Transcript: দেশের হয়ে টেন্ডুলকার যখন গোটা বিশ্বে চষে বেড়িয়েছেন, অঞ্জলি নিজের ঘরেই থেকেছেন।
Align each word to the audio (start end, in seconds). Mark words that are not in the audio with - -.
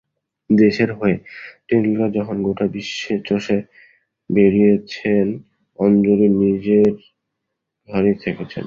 দেশের 0.49 0.89
হয়ে 0.91 1.15
টেন্ডুলকার 1.67 2.09
যখন 2.11 2.35
গোটা 2.43 2.65
বিশ্বে 2.67 3.15
চষে 3.25 3.57
বেড়িয়েছেন, 4.29 5.25
অঞ্জলি 5.79 6.27
নিজের 6.43 6.91
ঘরেই 7.89 8.17
থেকেছেন। 8.23 8.59